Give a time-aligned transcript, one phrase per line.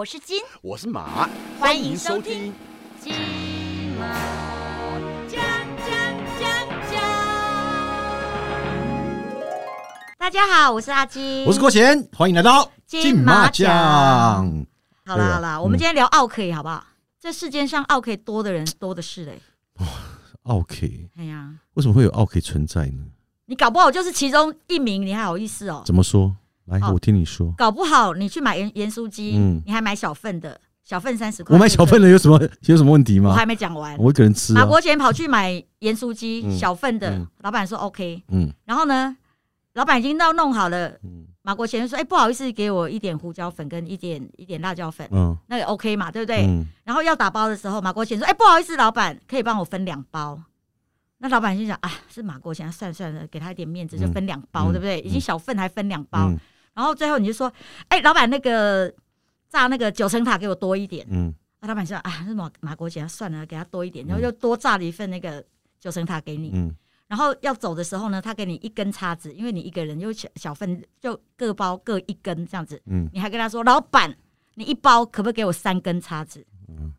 [0.00, 2.54] 我是金，我是马，欢迎收听。
[2.98, 3.12] 金
[3.98, 4.06] 马
[5.28, 5.38] 奖
[5.76, 5.92] 奖
[6.40, 6.50] 奖
[6.90, 7.00] 奖。
[10.18, 13.68] 大家好，我是阿金，我是郭贤，欢迎来到金马奖。
[15.04, 16.82] 好啦好啦，我们今天聊奥 K 好不好？
[17.20, 19.38] 这世界上奥 K 多的人多的是嘞。
[20.44, 23.04] 奥 K 哎呀，为什么会有奥 K 存在呢？
[23.44, 25.82] 你搞不好就是其中一名，你还好意思哦？
[25.84, 26.34] 怎么说？
[26.70, 27.52] 来，哦我听你说。
[27.56, 31.54] 搞不好你去买盐盐酥鸡，嗯你还买小份的，小份三十块。
[31.54, 33.44] 我买小份的有什么有什么问题吗我还？
[33.44, 33.96] 没讲完。
[33.98, 34.60] 我一个人吃啊。
[34.60, 39.16] 马国贤跑去买盐酥鸡，嗯小份的嗯，老板说 OK，嗯然后呢，
[39.74, 50.38] 老板已经到弄好了，嗯马国贤说：“哎、不好意思，给我一点胡椒粉跟一点一点辣椒粉，嗯那也 OK 嘛，对不对？”嗯然后要打包的时候，马国贤说：“哎、不好意思，老板，可以帮我分两包。”
[51.18, 55.00] 那老板心想：“啊，是马国贤，算了算了，给他一点面子，就分两包，嗯对不对？
[55.00, 56.28] 已经小份还分两包。
[56.28, 56.38] 嗯
[56.74, 57.52] 然后最后你就说
[57.88, 58.92] ：“哎、老板，那个
[59.48, 61.06] 炸那个九层塔给我多一点。
[61.10, 65.44] 嗯那老板说：“啊，是马马国杰，算了，给他多一点。”然后又多炸了一份那个
[65.78, 66.50] 九层塔给你。
[66.54, 66.74] 嗯
[67.06, 72.80] 然后要走的时候呢，他给你一根叉子，因为你一个人就小小份，就各包各一根这样子。
[72.86, 74.16] 嗯你还跟他说：“老板，
[74.54, 76.94] 你一包可不可以给我三根叉子？”嗯，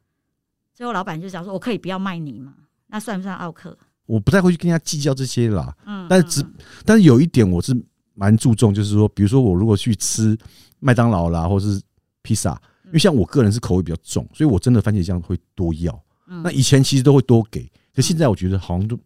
[0.73, 2.53] 最后老板就想说：“我可以不要卖你吗？
[2.87, 6.53] 那算不算奥克我不太会去跟人家计较这些啦。？”嗯，但是只嗯
[6.85, 7.73] 但是有一点我是
[8.13, 10.37] 蛮注重，就是说，比如说我如果去吃
[10.79, 11.81] 麦当劳啦，或是
[12.21, 12.51] 披萨，
[12.85, 15.93] 因为像我个人是口味比较重，所以我真的番茄酱会多要。
[16.27, 18.97] 嗯那以前其实都会多给，可现在我觉得好像都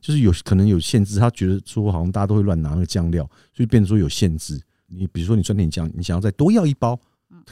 [0.00, 4.60] 就是有可能有限制，他觉得说好像大家都会乱拿那个酱料，所以变成说有限制。
[4.86, 6.98] 你比如说你酸甜酱，你想要再多要一包，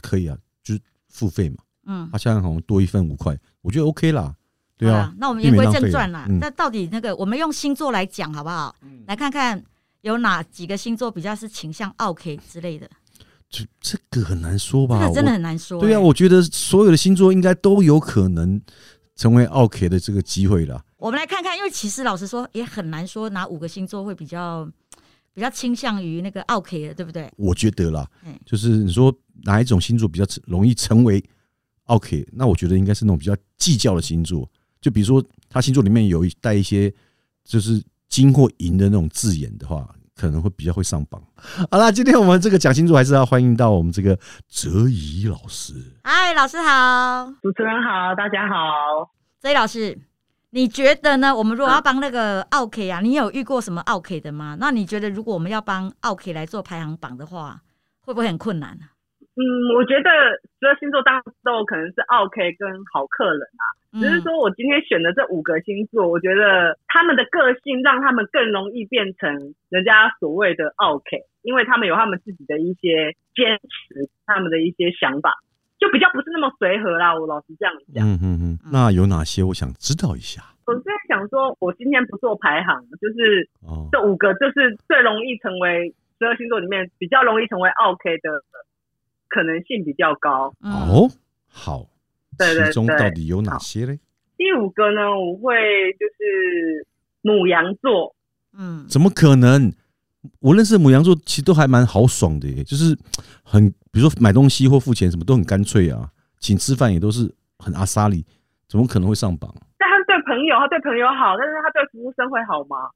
[0.01, 1.57] 可以啊，就是付费嘛。
[1.85, 4.33] 嗯，他现在好像多一份五块，我觉得 OK 啦。
[4.77, 6.25] 对啊那我们言归正传啦。
[6.29, 8.75] 嗯那到底那个我们用星座来讲好不好？
[9.07, 9.61] 来看看
[10.07, 12.89] 有哪几个星座比较是倾向奥 K 之类的，
[13.49, 15.07] 这这个很难说这吧？
[15.07, 18.59] 个真的很难说、对啊，欸我觉得所有的星座应该都有可能
[19.15, 20.81] 成为 OK 的这个机会啦。
[20.97, 24.67] 我们来看看，因为其实老实说也很难说哪五个星座会比较
[25.33, 27.29] 比较倾向于那个奥 K 的，对不对？
[27.35, 29.13] 我觉得啦嗯，就是你说
[29.43, 31.23] 哪一种星座比较容易成为
[31.83, 34.49] OK，那我觉得应该是那种比较计较的星座。
[34.79, 36.93] 就比如说他星座里面有一带一些
[37.43, 41.21] 就是金或银的那种字眼的话，可能会比较会上榜。
[41.69, 44.17] 好啦，今天我们这个讲清楚还是要欢迎到我们这个
[44.49, 45.73] 哲怡老师。
[46.03, 49.11] 嗨，老师好，主持人好，大家好。
[49.39, 49.97] 哲怡老师，
[50.49, 51.35] 你觉得呢？
[51.35, 54.57] 我们如果要帮那个奥 K 啊，你有遇过什么奥 K 的吗？
[54.59, 57.61] 那你觉得如果我们要帮奥 K 来做排行榜的话，
[58.01, 58.96] 会不会很困难啊？
[59.37, 60.09] 嗯，我觉得
[60.59, 75.37] 十二星座当然都可能是 OK 跟好客人啊，嗯只是说我今天选的这五个星座，我觉得他们的个性让他们更容易变成人家所谓的 OK，因为他们有他们自己的一些坚持，他们的一些想法，
[75.77, 77.13] 就比较不是那么随和啦。
[77.13, 78.03] 我老实这样讲。
[78.03, 79.43] 嗯嗯嗯，那有哪些？
[79.43, 80.41] 我想知道一下。
[80.65, 88.41] 我是在想说，我今天不做排行，就是哦，这五个就是最容易成为十二星座里面比较容易成为 OK 的
[89.29, 90.53] 可能性比较高。
[90.61, 91.09] 嗯，哦，
[91.47, 91.85] 好，
[92.37, 93.99] 对对其中到底有哪些嘞？
[94.37, 95.55] 第五个呢，我会
[95.93, 96.85] 就是
[97.21, 98.15] 母羊座，
[98.57, 99.73] 嗯，怎么可能？
[100.41, 102.97] 我认识的母羊座其实都还蛮豪爽的耶，就是
[103.43, 106.09] 很，比如说买东西或付钱什么都很干脆啊，
[106.39, 108.25] 请吃饭也都是很阿莎里，
[108.67, 109.53] 怎么可能会上榜？
[109.77, 112.89] 但他对朋友，他对朋友好，但是他对服务生会好吗？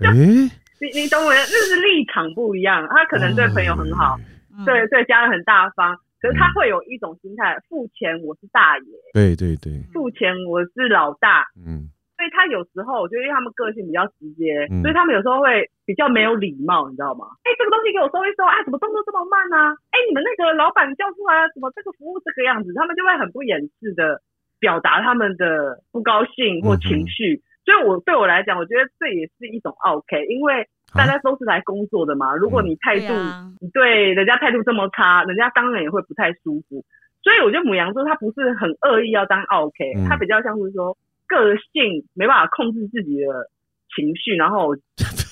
[0.00, 0.50] 诶，
[0.82, 2.86] 你你懂我的，那是立场不一样。
[2.90, 4.24] 他可能对朋友很好，嗯
[4.64, 11.90] 对，对家人很大方，可是他会有一种心态，付钱我是大爷，对对对，付钱我是老大，嗯。
[12.16, 14.80] 所以他有时候我觉得因为他们个性比较直接，嗯。
[14.82, 17.26] 所以他们有时候会比较没有礼貌，你知道吗？
[17.42, 19.74] 哎、这个东西给我收一收啊，怎么动作这么慢啊？
[19.90, 22.72] 哎、你们那个老板叫出来了，怎么这个服务这个样子？
[22.74, 24.22] 他们就会很不掩饰的
[24.60, 27.42] 表达他们的不高兴或情绪。
[27.64, 32.34] 所以我对我来讲，我觉得这也是一种 OK，因为大家都是来工作的嘛。
[32.34, 33.12] 如果你态度、
[33.60, 36.84] 你对人家态度这么差，人家当然也会不太舒服。
[37.22, 40.96] 所以我觉得母羊座他不是很恶意要当 OK，、嗯他比较像是说
[41.26, 43.48] 个性没办法控制自己的
[43.96, 44.74] 情绪，然后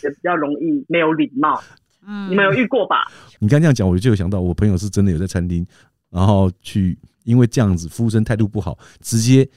[0.02, 1.62] 也比较容易没有礼貌。
[2.04, 3.04] 嗯你们有遇过吧？
[3.38, 5.64] 你刚这样讲，我就有想到我朋友是真的有在餐厅，
[6.10, 9.48] 然后去因为这样子服务生态度不好，直接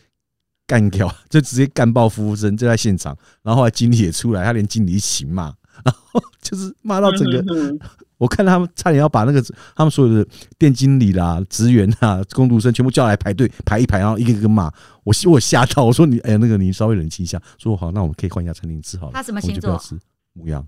[0.68, 5.52] 干掉， 就直接干爆服务生，就在现场，然后后来经理也出来，他连经理一起骂，
[5.84, 7.80] 然后就是骂到整个嗯
[8.18, 9.44] 我看他们差点要把那个
[9.76, 10.26] 他们所有的
[10.58, 14.72] 店经理啦、职员啊、工读生全部叫来排队排一排，然后一个一个骂。
[15.04, 17.42] 我我吓到，我说你哎、呀那个你稍微冷静一下。
[17.58, 19.12] 说好，那我们可以换一家餐厅吃好了。
[19.14, 20.66] 他什么我们就不要星吃母羊，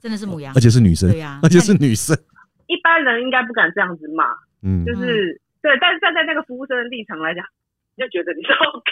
[0.00, 2.18] 真的是母羊而，且是女生对，呀而且是女生。
[2.66, 4.24] 一般人应该不敢这样子骂，
[4.62, 7.44] 嗯，就是对，但是站在那个服务生的立场来讲，
[7.96, 8.90] 就觉得你是 OK，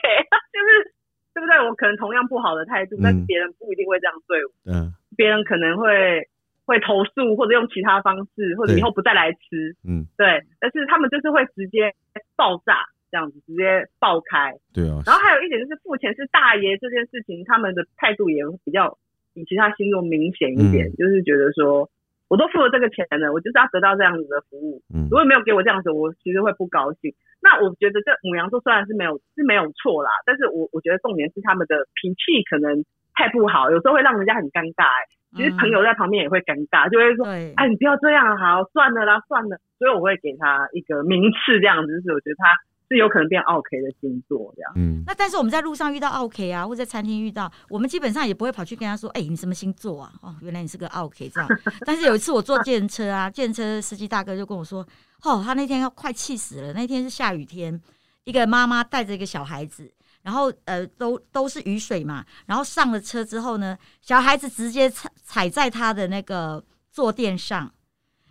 [0.54, 0.94] 就是
[1.36, 1.60] 对不对？
[1.68, 6.26] 我可能同样不好的态度，但是别人不一定会这样对我，嗯别人可能会
[6.64, 10.42] 会投诉，或者用其他方式，或者以后不再来吃，嗯，对。
[10.58, 11.92] 但是他们就是会直接
[12.36, 14.56] 爆炸，这样子直接爆开。
[14.72, 18.96] 对啊，然后还有一点就是付钱是大爷这件事情，他们的态度也比较
[19.34, 21.88] 比其他星座明显一点，嗯就是觉得说，
[22.28, 27.14] 我都付了这个钱了，我就是要得到这样子的服务，嗯如果没有给我这样子，我其实会不高兴。
[27.40, 32.84] 那我觉得这母羊座虽然是没有是没有错啦，但是我我觉得重点是他们的脾气可能
[33.14, 35.06] 太不好，有时候会让人家很尴尬、欸。
[35.36, 39.58] 其实朋友在旁边也会尴尬，就会说，对，哎，你不要这样，好，算了啦，算了。
[39.78, 42.56] 所以我会给他一个名次，这样子，就是我觉得他
[42.88, 44.72] 是有可能变 OK 的星座这样。
[44.76, 51.48] 嗯那但是我们在路上遇到 OK 啊，或者在餐厅遇到，我们基本上也不会跑去跟他说：“哎、你什么星座啊？”哦，原来你是个 OK 这样。
[51.86, 54.86] 但是有一次我坐电车啊，电车司机大哥就跟我说
[55.22, 57.80] ：“哦，他那天要快气死了，那天是下雨天，
[58.24, 59.92] 一个妈妈带着一个小孩子，
[60.22, 67.72] 然后呃都都是雨水嘛，然后上了车之后呢，小孩子直接踩踩在他的那个坐垫上，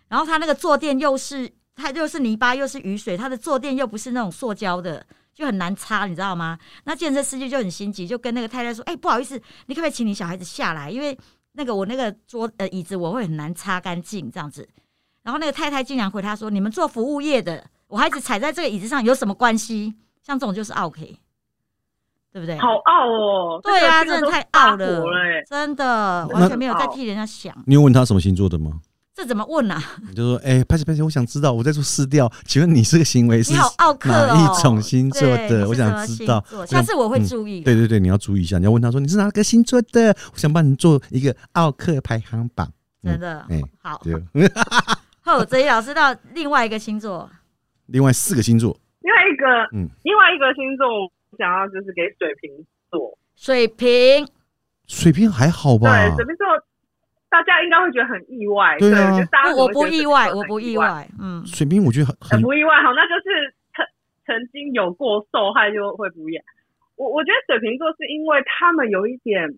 [0.08, 5.06] 然后他那个坐垫又是它又是泥巴又是雨水，它的坐垫又不是那种塑胶的。
[5.34, 6.58] 就很难擦，你知道吗？
[6.84, 10.90] 那健身司机就很心急，就跟那个太太说：“哎、不好意思，你可不可以请你小孩子下来？
[10.90, 11.14] 因为
[11.52, 14.66] 那个我那个桌呃椅子我会很难擦干净这样子。”
[15.22, 19.94] 然后那个太太竟然回他说：“你们做服务业的，我孩子踩在这个椅子上有什么关系？
[20.22, 21.18] 像这种就是 OK，
[22.32, 22.56] 对不对？
[22.56, 23.60] 好傲哦！
[23.62, 27.54] 对啊，真的太傲了欸真的完全没有在替人家想。
[27.66, 28.80] 你有问他什么星座的吗？
[29.16, 29.82] 这怎么问啊？
[30.10, 33.96] 你就说，哎，拍谁拍谁，我想知道，我在做试调，请问你这个行为是哪哦！
[34.36, 35.66] 一种星座的？
[35.66, 36.44] 我想知道。
[36.66, 37.62] 下次我会嗯注意。
[37.62, 40.14] 对对对，你要注意一下，你要问他说你是哪个星座的？
[40.34, 42.70] 我想帮你做一个奥克排行榜。
[43.02, 43.98] 真的哎好。
[44.04, 44.12] 对，
[45.24, 47.30] 后泽一老师到另外一个星座，
[47.86, 50.86] 另外四个星座，另外一个，嗯另外一个星座，
[51.30, 52.50] 我想要就是给水瓶
[52.90, 53.16] 座。
[53.34, 54.28] 水瓶。
[54.86, 55.88] 水瓶还好吧？
[55.88, 56.46] 对，水瓶座，
[57.36, 58.78] 大家应该会觉得很意外。
[58.78, 60.78] 对啊我觉得大家不，意外，我不意。
[60.78, 61.06] 外。
[61.20, 63.84] 嗯，水瓶我觉得很很很不意外，好，那就是曾
[64.24, 66.42] 曾经有过受害就会不一样。
[66.96, 69.52] 我我觉得水瓶座是因为他们有一点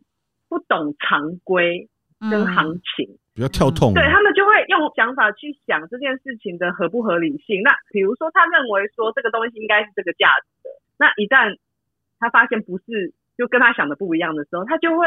[0.49, 1.89] 不懂常规
[2.19, 3.95] 跟嗯行情，比较跳痛。
[3.95, 7.63] 对他们就会用想法去想这件事情的合不合理性。
[7.63, 11.57] 那比如说，他认为说这个东西应该是这个价值的，那一旦
[12.19, 15.07] 他发现不是，就跟他想的不一样的时候，他就会，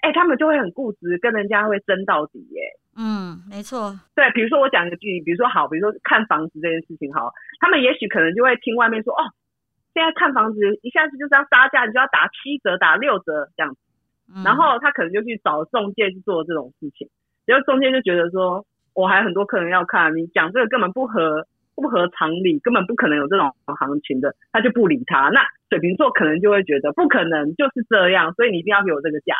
[0.00, 2.62] 哎、他们就会很固执，跟人家会争到底、耶。
[2.96, 3.92] 嗯，没错。
[4.14, 9.22] 对，比如说我讲一个句例，比如说好，比如说看房子这件事情好，他们也许可能就会听外面说，哦，
[9.94, 13.74] 现在看房子一下子就是要杀价，你就要打七折、打六折这样
[14.44, 17.08] 然后他可能就去找中介去做这种事情，
[17.46, 18.64] 结果中介就觉得说，
[18.94, 25.30] 我还有很多客人要看，你讲这个根本不合不合常理，根本不可能有这种行情的，他就不理他。
[25.30, 29.34] 那水瓶座可能就会觉得不可能就是这样，所以你一定要给我这个价。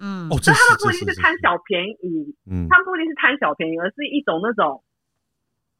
[0.00, 0.28] 嗯。
[0.30, 2.66] 哦，这所以他们不一定是贪小便宜，嗯。
[2.68, 4.82] 他们不一定是贪小便宜，而是一种那种，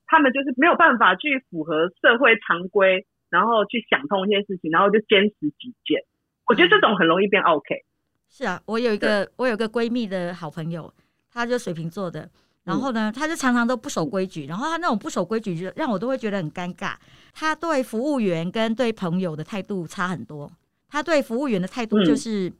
[0.06, 6.02] 他们就是没有办法去符合社会常规，然后去想通一些事情，然后就坚持己见。
[6.46, 7.84] 我觉得这种很容易变 OK。
[8.30, 10.92] 是啊，我有一个我有一个闺蜜的好朋友，
[11.32, 12.28] 她就水瓶座的，
[12.64, 16.94] 然后呢，她就常常都不守规矩，然后她那种不守规矩，就让我都会觉得很尴尬。
[17.32, 20.50] 她对服务员跟对朋友的态度差很多，
[20.88, 22.52] 她对服务员的态度就是、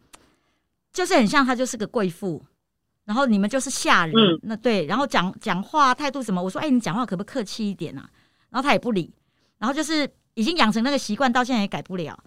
[0.99, 2.43] 就是很像她就是个贵妇，
[3.05, 8.11] 然后你们就是下人，嗯那对，然后讲讲话态度什么，我说哎、你讲话可不可以客气一点啊？
[8.50, 9.14] 然后她也不理，
[9.59, 12.19] 然后就是已经养成那个习惯，到现在也改不了。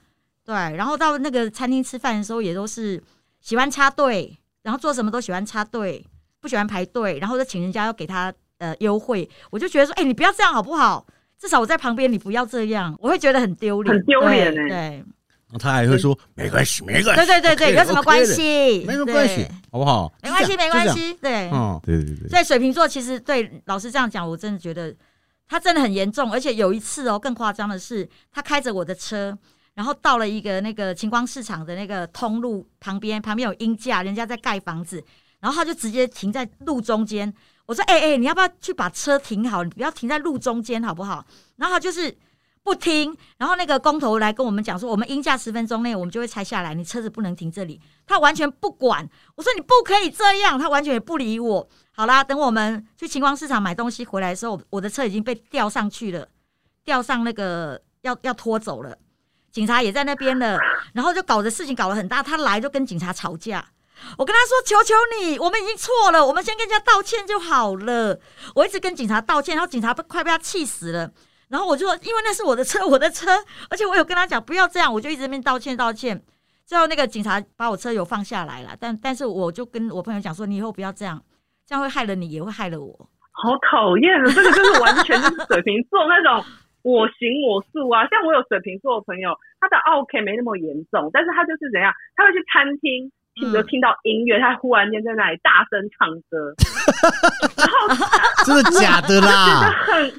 [0.45, 3.03] 对，然后到那个餐厅吃饭的时候，也都是
[3.41, 6.05] 喜欢插队，然后做什么都喜欢插队，
[6.39, 11.05] 不喜欢排队，然后就请人家要给他呃优惠，我就觉得说，哎、你不要这样好不好？
[11.37, 15.05] 至少我在旁边，你不要这样，我会觉得很丢脸，很丢脸欸对
[15.59, 18.83] 他还会说没关系，没关系，对对对对，有什么关系？
[18.85, 20.11] 没什么关系，好不好？
[20.21, 20.89] 没关系，没关。
[20.89, 21.49] 系，对。
[21.51, 24.95] 嗯，对对对对，所以水瓶座其实对老师这样讲，我真的觉得
[25.47, 29.37] 他真的很严重，而且有一次哦，更夸张的是，他开着我的车，
[29.73, 35.03] 然后到了一个那个晴光市场的那个通路旁边，旁边有鹰架，人家在盖房子，
[35.39, 37.33] 然后他就直接停在路中间。
[37.67, 39.63] 我说：“哎、哎、你要不要去把车停好？
[39.63, 42.13] 你不要停在路中间好不好？”然后他就是
[42.63, 47.81] 不听，然后那个工头来跟我们讲说，我们应价十分钟内我们就会拆下来，你车子不能停这里。
[48.05, 51.67] 他完全不管，我说你不可以这样，他完全也不理我。
[51.91, 56.27] 好啦，等我们去晴光市场买东西回来的时候，我的车已经被吊上去了，
[56.83, 58.95] 吊上那个要要拖走了，
[59.51, 60.57] 警察也在那边了，
[60.93, 63.69] 然后就搞得事情搞得很大，他来就跟警察吵架。
[64.17, 68.19] 我跟他说：“求求你，我们已经错了，我们先跟人家道歉就好了。”
[68.55, 71.11] 我一直跟警察道歉，然后警察被快被他气死了。
[71.51, 73.29] 然后我就说，因为那是我的车，我的车，
[73.69, 76.23] 而且我有跟他讲不要这样，我就一直在那边道歉道歉。
[76.65, 81.21] 最后那个警察把我车有放下来了，但但是我就跟我朋友讲说，你以后不要这样，
[81.67, 83.09] 这样会害了你，也会害了我。
[83.33, 84.25] 好讨厌啊！
[84.33, 86.45] 这个就是完全就是水瓶座那种
[86.83, 88.07] 我行我素啊。
[88.07, 96.55] 像我有水瓶座的朋友，他的 OK 没那么严重，但是他就是怎样，他会去餐厅， 听着听到音乐，他忽然间在那里大声唱歌，
[97.57, 97.87] 然后
[98.45, 99.73] 真的假的 觉得啦？
[99.87, 100.13] 很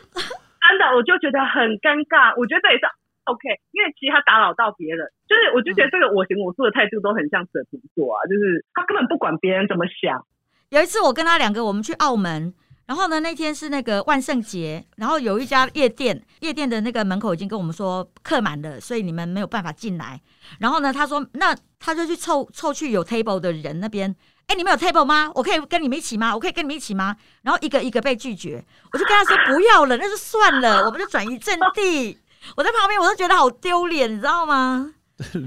[0.72, 2.32] 真的，我就觉得很尴尬。
[2.40, 2.88] 我觉得这也是
[3.24, 10.24] OK，因为其实他打扰到别人，就是我就觉得这个我行我素的态度都很像水瓶座啊，就是他根本不管别人怎么想。
[10.70, 12.54] 有一次我跟他两个，我们去澳门，
[12.86, 20.18] 然后呢那天是那个万圣节，然后有一家夜店，夜店的那个门口已经跟我们说客满了，所以你们没有办法进来。
[20.58, 24.16] 然后呢他说那他就去凑凑去有 table 的人那边，
[24.49, 25.30] 哎你们有 table 吗？
[25.34, 26.34] 我可以跟你们一起吗？
[26.34, 27.16] 我可以跟你们一起吗？
[27.42, 32.18] 然后一个一个被拒绝，我就跟他说不要了，那就算了， 我们就转移阵地。
[32.56, 34.90] 我在旁边我都觉得好丢脸，你知道吗？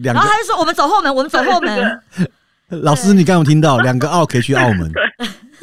[0.03, 2.01] 然后他就说我们走后门，我们走后门。
[2.81, 4.91] 老师，你刚刚有听到两个奥可以去澳门，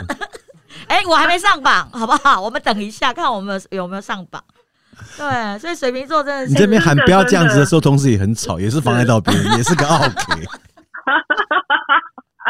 [0.86, 2.40] 哎、我还没上榜，好不好？
[2.40, 4.42] 我们等一下看我们有没有上榜。
[5.16, 10.46] 对，所以水瓶座真的是你这边喊不要这样子的时候，同时也很吵，也是妨碍到别人，也是个奥 K。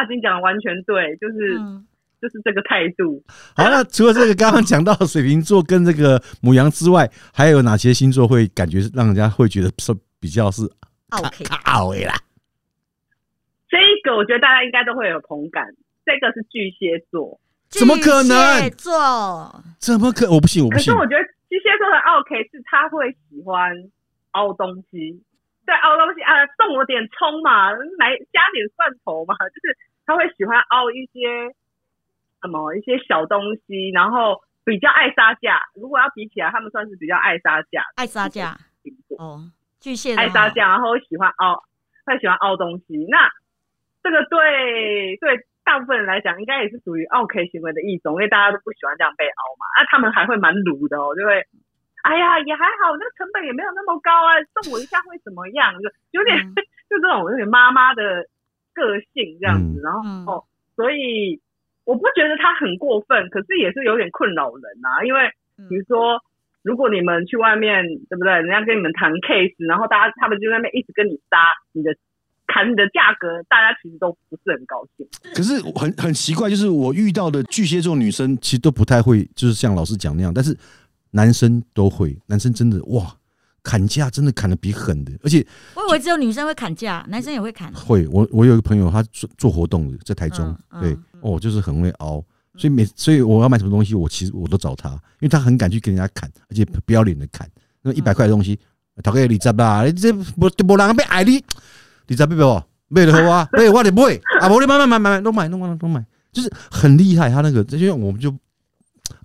[0.03, 1.87] 阿金讲的完全对，就是、嗯，
[2.21, 3.23] 就是这个态度。
[3.55, 10.63] 好，那除了这个刚刚讲到水瓶座跟这个母羊之外，还有哪些星座会感觉让人家会觉得说比较是
[11.11, 11.45] OK
[12.05, 12.17] 啦？
[13.71, 15.65] 这一个我觉得大家应该都会有同感。
[16.05, 17.39] 这个是巨蟹座，
[17.71, 20.27] 怎么可能巨蟹座怎么可？
[20.29, 20.99] 我不信，我不信可是。
[20.99, 23.71] 我觉得巨蟹座的 OK 是他会喜欢
[24.33, 25.23] 凹东西，
[25.65, 27.71] 对凹东西啊，动我点葱嘛，
[28.03, 31.55] 来加点蒜头嘛，就是他会喜欢凹一些
[32.41, 35.61] 什么一些小东西，然后比较爱杀价。
[35.75, 38.57] 如果要比起来，他们算是比较爱杀价爱杀价。
[39.19, 41.63] 哦，巨蟹爱杀价，然后喜欢凹，
[42.05, 43.07] 会喜欢凹东西。
[43.09, 43.31] 那
[44.03, 49.67] 这个对对大部分人来讲，应该也是属于 OK 行为的一种，因为大家都不喜欢这样被凹嘛。
[49.79, 51.39] 那、他们还会蛮鲁的哦，就会，
[52.03, 55.73] 哎呀，也还好，那个成本也没有那么高啊，送我一下会怎么样？
[55.81, 56.55] 就有点、嗯
[56.91, 58.27] 就这种有点妈妈的
[58.75, 60.45] 个性这样子，嗯然后、嗯哦，
[60.77, 61.41] 所以
[61.85, 65.21] 我不觉得他很过分，可是也是有点困扰人啊，因为。
[65.27, 66.19] 嗯比如说，
[66.63, 68.33] 如果你们去外面，对不对？
[68.33, 71.39] 人家跟你们谈 case，然后大家他们就在那边一直跟你杀
[71.73, 71.95] 你的
[72.47, 75.07] 砍你的价格，大家其实都不是很高兴。
[75.35, 80.57] 可是很很奇怪，就是我遇到的巨蟹座女生其实都不太会，就是像老师讲那样，但是
[81.13, 83.15] 男生都会，男生真的哇，
[83.63, 87.73] 砍价真的砍的比狠的，而且我以为只有女生会砍价，男生也会砍。
[87.73, 92.25] 会，我我有一个朋友，他做做活动的，在台中，嗯嗯对，哦，就是很会熬，
[92.57, 97.49] 所以每所以我要买什么东西，我其实我都找他，因为他很敢去跟人家砍，而且不要脸的砍，
[97.83, 98.59] 那一百块的东西，
[99.03, 101.43] 头个二十吧，你这无无人要爱你，
[102.07, 102.67] 你十要不要？
[102.89, 104.03] 买就好啊，买我就买，
[104.41, 107.31] 啊，无你买买买买买，都买都买都买，就是很厉害。
[107.31, 108.31] 他那个，因为我们就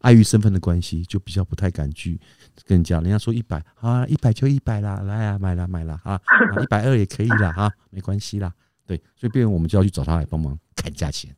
[0.02, 2.20] 碍于身份的关系，就比较不太敢去
[2.66, 3.00] 跟人家。
[3.02, 6.20] 人家说一百啊，一百就一百啦，来啊，买啦买啦啊，
[6.62, 8.52] 一百二也可以啦啊，没关系啦。
[8.86, 11.36] 对，所以变成我们就要去找他来帮忙砍价钱，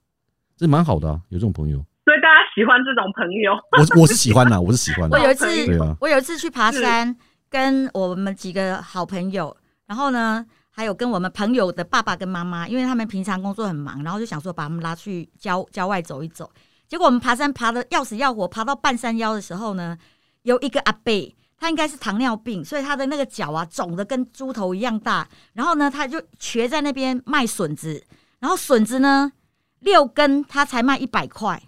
[0.55, 3.53] 这蛮好的啊，有这种朋友，所以大家喜欢这种朋友。
[3.77, 5.23] 我我是喜欢的，我是喜欢的我。
[5.23, 7.15] 有一次啊，我有一次去爬山，
[7.49, 9.55] 跟我们几个好朋友，
[9.87, 16.49] 然后呢，还有跟我们朋友的爸爸跟妈妈，因为他们平常工作很忙，然后就想说把他们拉去郊郊外走一走。
[16.89, 19.95] 结果我们爬山爬的要死要活，爬到半山腰的时候呢，
[20.41, 25.27] 有一个阿伯，他应该是糖尿病，所以他的那个脚啊肿的跟猪头一样大。
[25.53, 28.03] 然后呢，他就瘸在那边卖笋子，
[28.39, 29.31] 然后笋子呢
[29.81, 31.61] 六根他才卖一百块，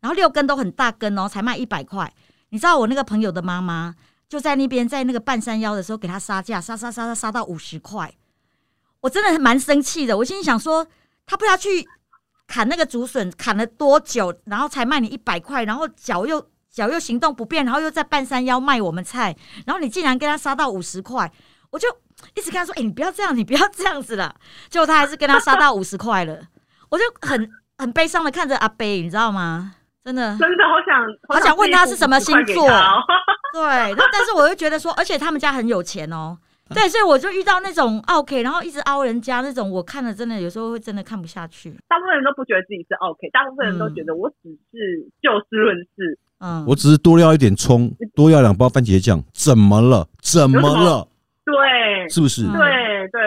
[0.00, 2.12] 然后六根都很大根哦，才卖一百块。
[2.50, 3.94] 你知道我那个朋友的妈妈
[4.28, 8.14] 就在那边，在那个半山腰的时候给他杀价，杀杀杀杀杀到五十块，
[9.00, 10.18] 我真的蛮生气的。
[10.18, 10.86] 我心里想说，
[11.24, 11.88] 他不要去
[12.48, 19.36] 砍那个竹笋砍了多久，然后才卖你一百块，然后脚又脚又行动不便，然后又在半山腰卖我们菜，
[19.66, 21.30] 然后你竟然跟他杀到五十块，
[21.70, 21.86] 我就
[22.34, 24.34] 一直跟他说：“哎、你不要这样，你不要这样子了。”
[24.70, 26.38] 结果他还是跟他杀到 五十块了，
[26.88, 29.74] 我就很很悲伤的看着阿贝，你知道吗？
[30.04, 33.02] 真的，真的好想好想问他是什么星座自己付50块给他哦
[33.52, 36.38] 对，那但是我又觉得说，而且他们家很有钱哦。
[36.74, 41.70] 对，所以我就遇到那种 OK，然后一直凹人家那种，我看了真的有时候会真的看不下去。
[41.88, 46.18] 大部分人都不觉得自己是 OK，大部分人都觉得我只是就事论事。
[46.40, 50.06] 嗯，我只是多要一点葱，多要两包番茄酱，怎么了？
[50.20, 51.08] 怎么了？
[51.44, 52.44] 对，是不是？
[52.46, 53.20] 嗯对对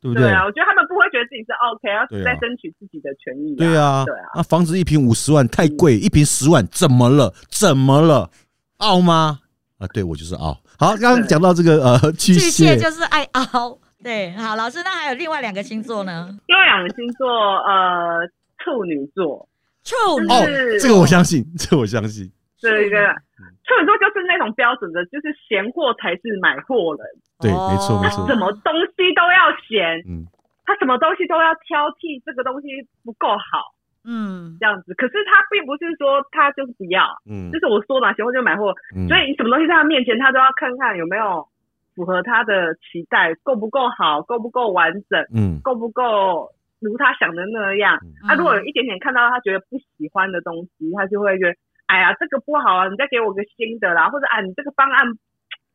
[0.00, 0.22] 对不对？
[0.22, 3.54] 对啊，我觉得他们不会觉得自己是 OK，要对啊在争取自己的权益。
[3.54, 7.34] 对啊对啊，，啊，房子一平五十万太贵，一平十万，怎么了？
[7.50, 8.30] 怎么了？
[8.78, 9.40] 傲吗？
[9.80, 10.52] 啊，对我就是凹。
[10.78, 13.78] 好，刚刚讲到这个呃 巨蟹巨蟹蟹，就是爱凹。
[14.04, 16.28] 对，好，老师，那还有另外两个星座呢？
[16.46, 17.28] 另外两个星座，
[17.64, 18.20] 呃，
[18.58, 19.48] 处女座，
[19.84, 22.30] 处女这个我相信，这个我相信。
[22.60, 22.96] 这个
[23.40, 27.04] 嗯处女座就是那种标准的，就是闲货才是买货人，
[27.40, 28.36] 对，哦没错没他错什。
[28.36, 30.28] 么东西都要嫌，嗯，
[30.64, 32.68] 他什么东西都要挑剔，这个东西
[33.04, 33.72] 不够好
[34.04, 34.94] 嗯这样子。
[34.94, 41.46] 可是他并不是说他就是不要，嗯就是我说嘛，闲货就买货，嗯所以你什么东西在他面前，他都要看看有没有
[41.94, 46.48] 符合他的期待，够不够好，够不够完整，嗯够不够
[46.80, 47.98] 如他想的那样。
[48.02, 51.54] 嗯他、如果有一点点看到他觉得不喜欢的东西，他就会觉得，
[51.86, 55.06] 哎呀，这个不好啊，你再给我个新的啦，或者啊，你这个方案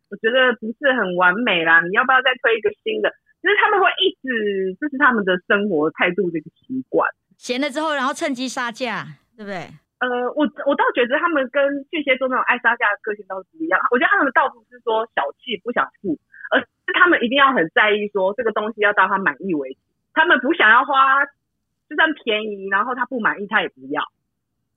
[0.09, 3.11] 我觉得不是很完美啦，你要不要再推一个新的？
[3.41, 7.07] 就是他们会一直，这是他们的生活态度这个习惯。
[7.37, 9.67] 闲了之后，然后趁机杀价，对不对？
[9.99, 13.79] 呃，我我倒觉得他们跟巨蟹座那种爱杀价的个性倒是不一样。
[13.91, 16.19] 我觉得他们倒不是说小气不想付，
[16.51, 19.79] 而是他们一定要很在意说这个东西要到他满意为止。
[20.13, 21.25] 他们不想要花，
[21.89, 24.03] 就算便宜，然后他不满意他也不要，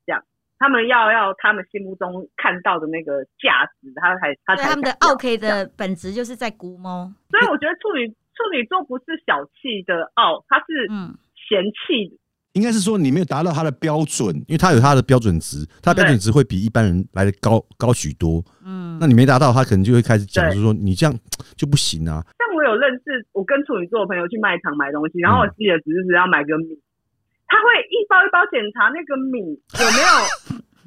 [0.07, 0.23] 这样。
[0.59, 7.13] 他们要要他们心目中看到的那个价值，他才他，才他们的 OK 的本质就是在估摸。
[7.31, 12.18] 所以我觉得处女处女座不是小气的傲，他是嗯嫌弃的。
[12.55, 18.43] 应该是说你没有达到他的标准，因为他有他的标准值，他的标准值会比一般人来的高高许多。
[18.65, 21.15] 嗯那你没达到，他可能就会开始讲，就是说你这样
[21.55, 22.19] 就不行啊。
[22.39, 26.75] 像我有认识，我跟处女座的朋友去卖场买东西，然后我嗯记得只是只要买个米，
[27.47, 29.39] 他会一包一包检查那个米
[29.79, 30.11] 有没有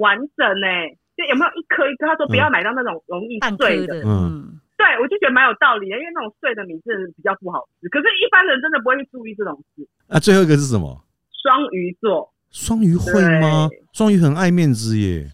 [0.03, 0.68] 完整呢、
[1.15, 2.06] 就有没有一颗一颗。
[2.08, 4.03] 他说不要买到那种容易碎的。
[4.03, 7.88] 嗯嗯对，我就觉得蛮有道理的，因为那种碎的米是比较不好吃。
[7.88, 9.88] 可是，一般人真的不会去注意这种事。
[10.10, 11.00] 那最后一个是什么？
[11.42, 13.84] 双鱼座，双鱼会吗对？
[13.94, 15.26] 双鱼很爱面子耶。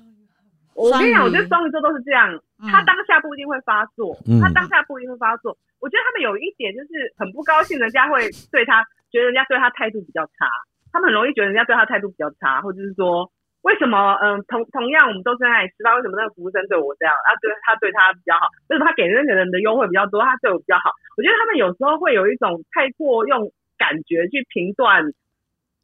[0.76, 2.30] 我跟你讲，我觉得双鱼座都是这样，
[2.62, 5.58] 嗯他当下不一定会发作，嗯他当下不一定会发作。
[5.82, 10.46] 我觉得他们有一点就是很不高兴，人家会对他觉得人家对他态度比较差，
[10.92, 13.30] 他们很容易觉得人家对他态度比较差，或者是说
[13.62, 20.94] 为什么嗯同同样我们都是在那里吃饭，为什么那个服务生对我这样，啊对他对他比较好，为什么他给那个人的优惠比较多，他对我比较好？
[21.18, 25.02] 我觉得他们有时候会有一种太过用感觉去评断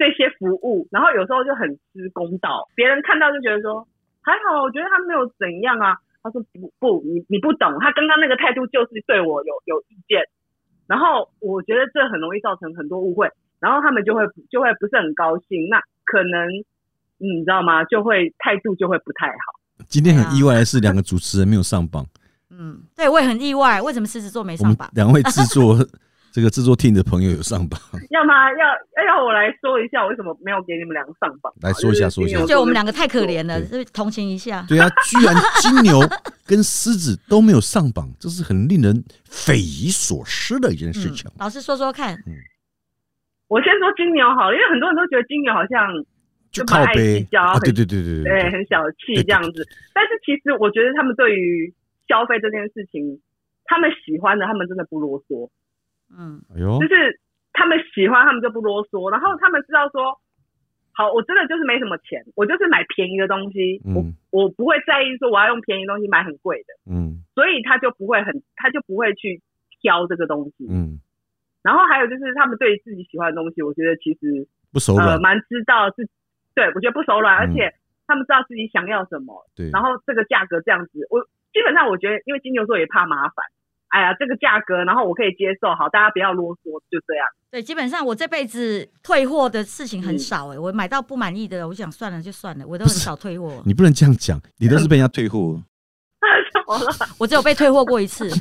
[0.03, 3.87] 这些服务，然后有时候就很失公道，别人看到就觉得说
[4.19, 5.95] 还好，我觉得他没有怎样啊。
[6.21, 10.19] 他说不不，你你不懂，他刚刚那个态度就是对我有有意见，
[10.87, 16.47] 然后我觉得这很容易造成很多误会，然后他们就会就会不是很高兴，那可能
[17.19, 17.85] 嗯你知道吗？
[17.85, 19.85] 就会态度就会不太好。
[19.87, 22.05] 今天很意外的是，两个主持人没有上榜。
[22.49, 24.89] 嗯，对我也很意外，为什么狮子座没上榜？
[24.93, 25.75] 两位制作
[26.33, 28.49] 这个制作 team 的朋友有上榜， 要吗？
[28.53, 28.65] 要
[28.97, 31.53] 要要我来说一下，我为什么没有给你们两个上榜？
[31.61, 34.65] 来说一下说一下就是金牛座就我们两个太可怜了，对是不是同情一下。
[34.67, 36.01] 对啊，居然金牛
[36.47, 38.97] 跟狮子都没有上榜，这是很令人
[39.29, 41.37] 匪夷所思的一件事情嗯。
[41.37, 42.33] 老师说说看，嗯
[43.47, 45.85] 我先说金牛好了，因为很多人都觉得金牛好像
[46.49, 49.61] 就靠背计较啊，对很对对对对，很小气这样子。
[49.93, 51.71] 但是其实我觉得他们对于
[52.09, 53.21] 消费这件事情，
[53.65, 55.47] 他们喜欢的，他们真的不啰嗦，
[56.17, 56.41] 嗯。
[56.55, 56.79] 哎呦。
[56.79, 57.19] 就，是
[57.53, 59.11] 他们喜欢，他们就不啰嗦。
[59.11, 60.19] 然后他们知道说，
[60.91, 64.15] 好，我真的就是没什么钱，我就是买便宜的东西，我嗯。
[64.31, 67.21] 我不会在意说我要用便宜的东西买很贵的，嗯。
[67.35, 69.41] 所以他就不会很，他就不会去
[69.81, 70.67] 挑这个东西。
[70.69, 70.99] 嗯，
[71.63, 76.07] 然后还有就是他们对于自己喜欢的东西，我觉得其实不手软，呃蛮知道自，
[76.53, 77.73] 对我觉得不手软，而嗯且
[78.05, 79.33] 他们知道自己想要什么。
[79.55, 81.21] 对，然后这个价格这样子，我
[81.53, 83.45] 基本上我觉得，因为金牛座也怕麻烦，
[83.93, 87.27] 哎呀，这个价格，然后我可以接受，好，大家不要啰嗦，就这样。
[87.51, 95.61] 对，基本上我这辈子退货的事情很嗯少哎、我买到不满意的，我想算了就算了，我都很少退货，你不能这样讲，你都是被人家退货。
[96.51, 96.91] 怎么了？
[97.19, 98.27] 我只有被退货过一次。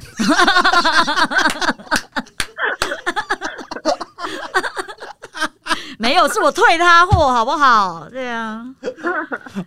[5.99, 8.09] 没有，是我退他货，好不好？
[8.09, 8.65] 对啊，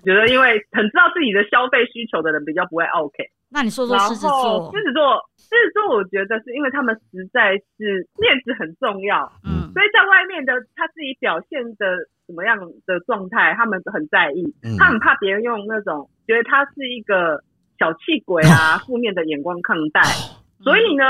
[0.03, 3.29] 觉得因为很知道自己的消费需求的人比较不会 OK。
[3.49, 17.43] 那你说说然狮子座，后狮子座，狮子座，我觉得是因为他们实在是面子很重要，嗯所以在外面的他自己表现的什么样的状态，他们很在意，嗯他很怕别人用那种觉得他是一个
[17.77, 20.01] 小气鬼啊、 负面的眼光看待。
[20.63, 21.03] 所以呢，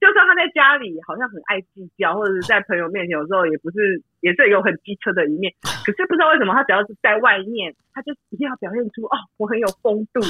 [0.00, 5.54] 就算他在家里好像很爱计较，或者是在朋友面前有时候也不是，也是有很机车的一面。
[5.86, 10.20] 可是不知道为什么，他只要是在外面，他就一定要表现出哦，我很有风度。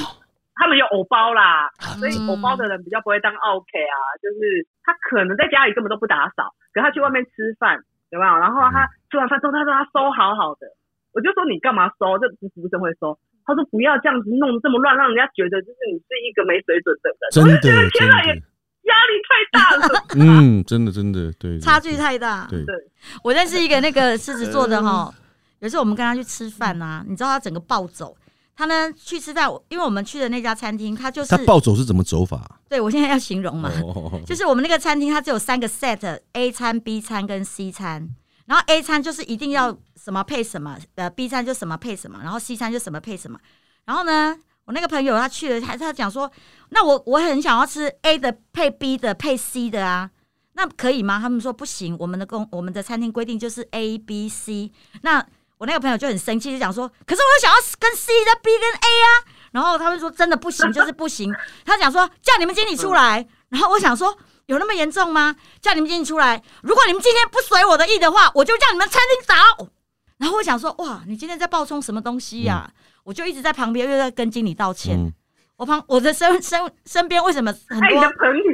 [0.55, 7.79] 他们有偶包啦，所以嗯偶包的人比较不会当 OK 啊，就是他可能在家里根本都不打扫，可他去外面吃饭，
[8.11, 8.37] 有没有？
[8.37, 10.67] 然后他吃完饭之后，他说他收好好的，
[11.13, 12.19] 我就说你干嘛收？
[12.19, 13.17] 这不服务生会收。
[13.43, 17.17] 他说不要这样子弄得这么乱，让人家觉得就是你是一个没水准的人。
[17.31, 18.41] 真的我就觉得真天啊，也的，
[18.83, 20.05] 压力太大了。
[20.15, 22.45] 嗯，真的真的，对，差距太大。
[22.47, 22.75] 对，对
[23.23, 25.11] 我认识一个那个狮子座的哈，
[25.59, 28.15] 有一次我们跟他去吃饭啊，你知道他整个暴走。
[28.55, 32.59] 他呢去吃饭，因为我们去的那家餐厅，他就是他暴走是怎么走法？
[32.69, 38.09] 对我现在要形容嘛，哦，就是我们那个餐厅，它只有三个 set：A 餐、B 餐跟 C 餐。
[38.45, 43.39] 然后 A 餐就是一定要什么配什么，呃，B 餐就什么配什么，然后 C 餐就什么配什么。
[43.85, 44.35] 然后呢，
[44.65, 46.29] 我那个朋友他去了，他他讲说，
[46.69, 50.09] 那我我很想要吃 A 的配 B 的配 C 的啊，
[50.53, 51.19] 那可以吗？
[51.21, 54.71] 他们说不行，我们的公我们的餐厅规定就是 A B C。
[55.03, 55.25] 那
[55.61, 59.07] 我那个朋友就很生气，就讲说，可是我想要跟 C 的 B 跟 A 啊。
[59.51, 61.31] 然后他们说真的不行，就是不行。
[61.63, 63.27] 他讲说叫你们经理出来。
[63.49, 65.35] 然后我想说有那么严重吗？
[65.61, 66.41] 叫你们经理出来。
[66.63, 69.67] 如果你们今天不随我的意的话，我就叫你们餐厅找。
[70.17, 72.67] 然后我想说哇，你今天在爆冲什么东西呀、
[73.03, 74.97] 我就一直在旁边又在跟经理道歉。
[74.97, 75.13] 嗯，
[75.57, 78.01] 我旁我的身身身边为什么很多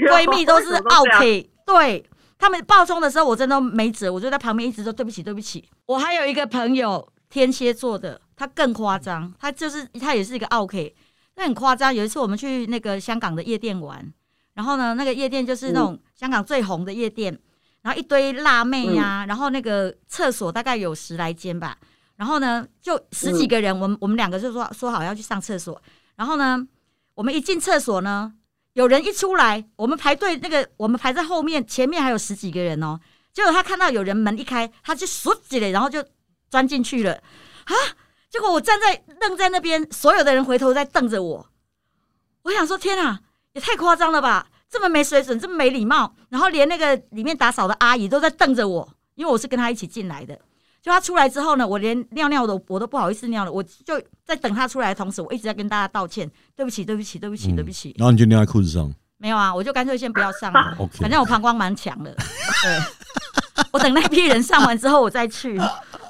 [0.09, 2.05] 闺蜜都是为什么这样 OK，对
[2.37, 5.67] 他们爆冲的时候，我真的没辙，我就在旁边一直说对不起，对不起。
[5.85, 10.95] 我还有一个朋友天蝎座的，他更夸张，他就是他也是一个 OK，
[11.35, 11.93] 那很夸张。
[11.93, 14.13] 有一次我们去那个香港的夜店玩，
[14.53, 17.37] 然后呢，那个夜店就是那种香港最红的夜店，
[17.81, 21.77] 然后一堆辣妹呀、然后那个厕所大概有十来间吧，
[22.17, 25.81] 然后呢就十几个人，我们我们两个就说说好要去上厕所，
[26.15, 26.67] 然后呢，
[27.15, 28.33] 我们一进厕所呢，
[28.77, 32.99] 有人一出来，我们排队那个我们排在后面，前面还有十几个人哦。
[33.33, 36.05] 结果他看到有人门一开，他就唰起来，然后就
[36.51, 37.73] 钻进去了啊！
[38.29, 41.49] 结果我站在愣在那边，所有的人回头在瞪着我。
[42.43, 43.19] 我想说，天啊，
[43.53, 44.47] 也太夸张了吧！
[44.69, 50.39] 这么没水准，这么没礼貌，然后连那个里面打扫的阿姨都在瞪着我，因为我是跟他一起进来的。
[50.87, 57.93] 就他出来之后呢，我连尿尿都我都不好意思尿了，我就在等他出来的同时，我一直在跟大家道歉，对不起，对不起，对不起，对不起。
[57.97, 62.15] 然后你就尿在裤子上没有啊，我就干脆先不要上了，反正我膀胱蛮强的。
[62.15, 62.79] 对，
[63.73, 65.59] 我等那批人上完之后我再去，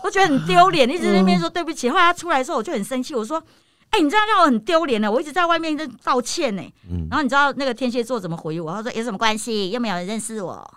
[0.04, 1.90] 我觉得很丢脸，一直在那边说对不起。
[1.90, 3.42] 后来他出来的时候我就很生气，我说
[3.90, 8.72] ：“哎、你这样让我很丢脸了，我一直在外面在道歉呢。”嗯然后你知道那个天蝎座怎么回我？
[8.72, 9.72] 他说：“有什么关系？
[9.72, 10.72] 又没有人认识我。”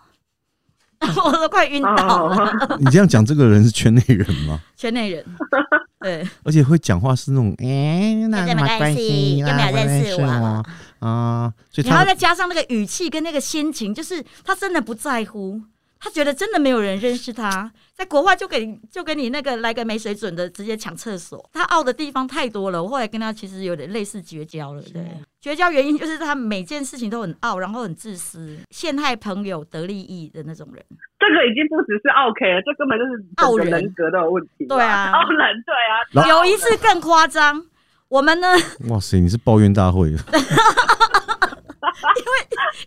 [1.25, 2.37] 我都快晕倒了，
[2.69, 4.61] 哦 你这样讲，这个人是圈内人吗？
[4.77, 5.25] 圈内人。
[6.01, 10.65] 对，而且会讲话是那种，哎，那有什么关系又没有认识我我
[11.07, 15.61] 啊，所以然后再加上那个语气跟那个心情，就是他真的不在乎，
[16.03, 21.51] 他觉得真的没有人认识他，在国外就给你就给你那个来个没水准的，直接抢厕所。
[21.53, 24.81] 他傲的地方太多了，我后来跟他其实有点类似绝交了。
[24.81, 25.05] 对，
[25.43, 30.83] 绝交原因就是他每件事情都很傲，然后很自私，陷害朋友得利益的那种人。
[31.19, 34.65] 这个已经不只是 OK 了，这根本就是傲人人格的问题。
[34.67, 36.27] 对啊傲人对啊。
[36.29, 37.67] 有一次更夸张，
[38.09, 38.49] 我们呢
[38.89, 40.25] 哇塞，你是抱怨大会， 因为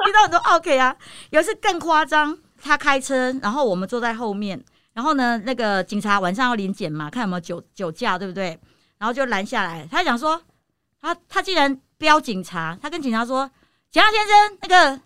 [0.10, 0.96] 遇到很多 OK 啊，
[1.30, 8.58] 有一次更夸张，他开车，然后我们坐在后面，然后呢，那个警察晚上要临检嘛，看有没有酒酒驾，对不对？
[8.98, 10.42] 然后就拦下来，他讲说，
[11.02, 13.50] 他他竟然标警察，他跟警察说，
[13.92, 15.02] 警察先生，那个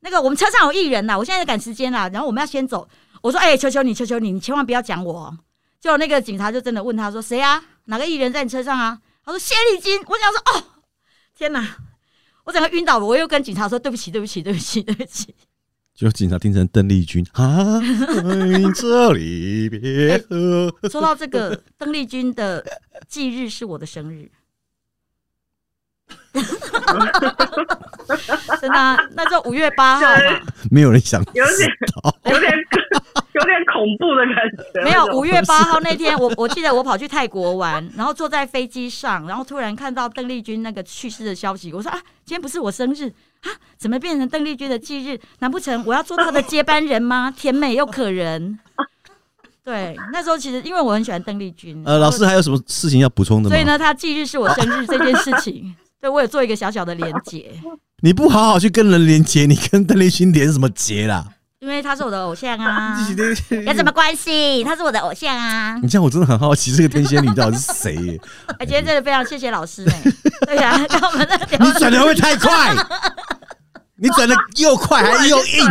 [0.00, 2.88] 那个我们车上有艺人呐，我现在赶时间啦，然后我们要先走。
[3.20, 5.36] 我说，哎、求求你，求求你，你千万不要讲我
[5.80, 5.96] 就。
[5.96, 7.62] 那个警察就真的问他说，谁啊？
[7.84, 8.98] 哪个艺人在你车上啊？
[9.24, 10.00] 他说谢丽金。
[10.06, 10.64] 我想说，哦，
[11.36, 11.76] 天哪！
[12.44, 15.34] 我整个晕倒了，我又跟警察说对不起，对不起，对不起，对不起。
[15.94, 17.80] 就警察听成邓丽君 啊，
[18.74, 20.74] 这里别喝。
[20.90, 22.64] 说到这个， 邓丽君的
[23.08, 24.30] 忌日是我的生日，
[28.60, 30.40] 真的啊、那就五月八号嘛，
[30.70, 31.68] 没有人想有点，
[32.24, 32.52] 有点
[33.32, 34.36] 有点恐怖的感
[34.74, 34.82] 觉。
[34.82, 43.08] 没有五月八号那天，我我记得我跑去泰国玩，然后坐在飞机上，然后突然看到邓丽君那个去世的消息，我说啊，今天不是我生日
[43.42, 45.18] 啊，怎么变成邓丽君的忌日？
[45.40, 47.32] 难不成我要做她的接班人吗？
[47.36, 48.58] 甜美又可人。
[49.64, 53.64] 对，那时候其实因为我很喜欢邓丽君，呃，老师还有什么事情要补充的吗所以？
[53.64, 57.52] 呢，她忌日是我生日这件事情，对我有做一个小小的连接，
[58.02, 61.24] 你不好好去跟人连接，你跟邓丽君连什么结啦？
[61.60, 62.98] 因为他是我的偶像啊，
[63.48, 63.92] 有 有什么？
[63.92, 64.64] 关系？
[64.64, 65.78] 他是我的偶像啊。
[65.80, 68.20] 你这样我真的很好奇，这个天仙女到底是谁耶？
[68.58, 69.92] 哎，今天真的非常谢谢老师呢。
[70.44, 72.74] 对呀、啊，跟我们的聊你转的会不会太快？
[73.94, 75.64] 你转的又快还又硬，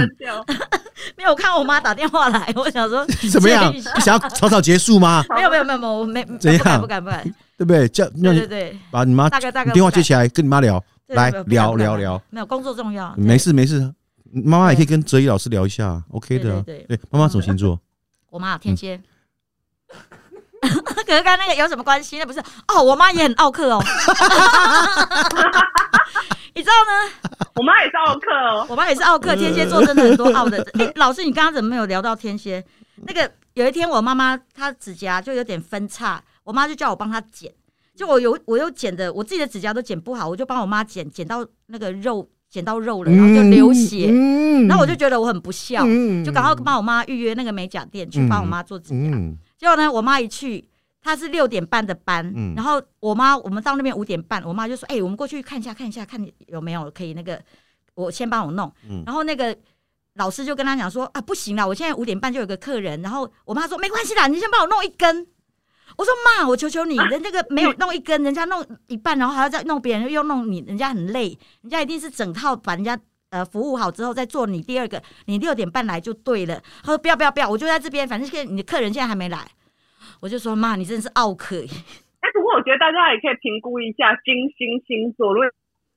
[1.17, 3.91] 没有我看我妈打电话来，我想说怎么样接一下？
[3.91, 5.25] 不想要草草结束吗？
[5.35, 7.35] 没有没有没有没有，我没怎样不敢不敢不敢。
[7.61, 7.87] 对不对？
[7.89, 12.19] 叫让你对对对，把你妈大概大概电话接起来，跟你妈聊，来聊聊聊。
[12.31, 13.13] 没有工作重要。
[13.15, 13.93] 没，事没事，
[14.33, 16.63] 妈妈也可以跟哲一老师聊一下，OK 的啊。
[16.65, 17.79] 对妈妈什么星座？
[18.31, 18.99] 我妈天蝎，
[20.59, 22.17] 可是跟那个有什么关系？
[22.17, 23.79] 那不是哦，我妈也很奥克哦。
[26.55, 26.91] 你知道呢？
[27.53, 28.65] 我妈也是奥克哦。
[28.69, 30.65] 我妈也是奥克，天蝎座真的很多奥的。
[30.79, 32.65] 哎、老师，你刚刚怎么没有聊到天蝎？
[33.03, 37.51] 那个有一天我妈妈她指甲就有点分叉，我妈就叫我帮她剪。
[37.93, 44.07] 就我有我有剪的，我自己的指甲都剪不好，我就帮我妈剪，剪到那个肉剪到肉了，然后就流血。
[44.09, 48.95] 嗯然后我就觉得我很不孝，嗯就赶快帮我妈预约那个美甲店去帮我妈做指甲。
[49.15, 50.67] 嗯结果呢，我妈一去，
[51.01, 57.39] 她是六点半的班，嗯然后我妈我们到那边五点半，我妈就说：“哎、我们过去看一下，看一下，看有没有可以那个，
[57.93, 58.71] 我先帮我弄。
[58.89, 59.55] 嗯然后那个
[60.15, 65.27] 老师就跟他讲说：“啊，不行啦，我现在五点半就有个客人。”然后我妈说：“没关系啦，你先帮我弄一根。”
[65.97, 72.99] 我说：“妈，我求求你，人那个没有弄一根，人家弄一半，然后还要再弄别人，又弄你，人家很累，人家一定是整套把人家。”
[73.31, 76.61] 呃，服务好之后再做你第二个，你六点半来就对了。
[76.83, 79.39] 他说不要不要不要，我就在这边，反正现在你的客人现在还没来。
[80.19, 81.69] 我就说妈，你真的是奥克耶，
[82.19, 85.47] 哎，不过我觉得大家也可以评估一下金星星座，如果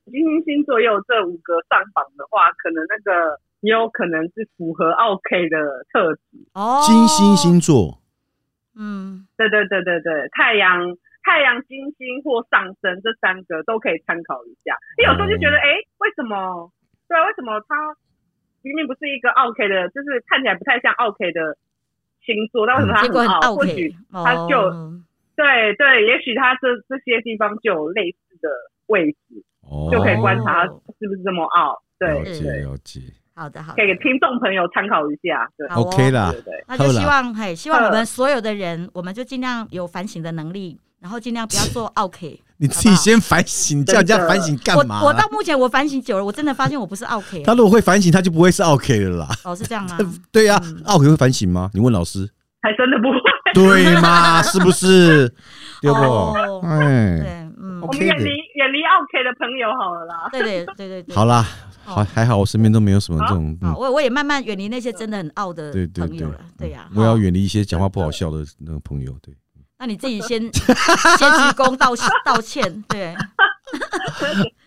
[0.05, 6.39] 金星星座也有这五个上榜的话，可能那个也有可能是符合 OK 的特质。
[6.53, 7.99] 哦，金星，星座，
[8.77, 14.75] 嗯，对对对对对，太阳、太阳、金星或上升这三个都可以参考一下。
[14.97, 16.71] 你有时候就觉得，哎、为什么？
[17.07, 17.75] 对啊，为什么他
[18.61, 21.55] 明明不是一个 OK 的，就是看起来不太像 OK 的
[22.25, 23.55] 星座，但为什么他很很傲？
[23.55, 25.01] 或许他就哦
[25.35, 28.49] 对对，也许他这这些地方就有类似的
[28.87, 31.81] 位置，哦，就可以观察他是不是这么傲。
[31.99, 32.99] 对了解对，了解，
[33.35, 35.47] 好的好的给听众朋友参考一下。
[35.75, 42.41] OK 啦对对，那就希望嘿，希望我们所有的人，我们就尽量有反省的能力，然后尽量不要做 OK。
[42.57, 45.01] 你自己先反省，叫人家反省干嘛？
[45.01, 49.27] 我我到目前我反省久了，我真的发现我不是 OK 他如果会反省，他就不会是 OK 了啦。
[49.43, 49.97] 哦，是这样吗？
[50.31, 51.69] 对呀嗯，OK 会反省吗？
[51.73, 52.29] 你问老师，
[52.61, 53.19] 还真的不会。
[53.53, 54.41] 对吗？
[54.43, 55.27] 是不是？
[55.81, 55.99] 对不？
[55.99, 57.44] 哦哎，
[57.87, 60.29] 我们远的离远离 OK 的朋友好了啦。
[60.31, 61.15] 对对对对对。
[61.15, 61.45] 好啦，
[61.85, 66.39] 哦还还好，我身边都没有什么这种，我我也慢慢远离那些真的很傲的对对对朋友了。
[66.57, 69.15] 对呀，我要好远离一些讲话不好笑的那个朋友。
[69.21, 69.33] 对，
[69.79, 71.91] 那你自己先 先鞠躬道
[72.23, 73.15] 道歉，对。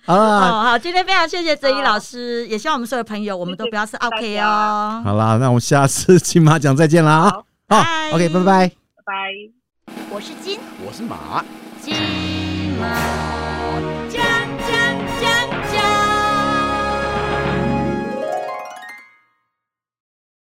[0.05, 5.03] 好好，今天非常谢谢泽一老师，也希望我们所有朋友，我们都不要是 OK 哦。
[5.05, 7.31] 好啦，那我们下次金马奖再见啦啊！
[7.31, 8.69] 好拜，OK，拜拜。
[8.69, 9.95] 拜拜。
[10.11, 11.45] 我是金我是马。
[11.81, 12.38] 金。
[12.79, 13.48] mar.